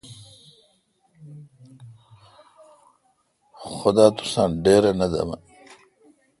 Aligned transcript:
خدا 3.65 4.05
تساں 4.15 4.47
ڈیراے° 4.63 4.91
نہ 4.99 5.07
دمہ۔ 5.11 5.37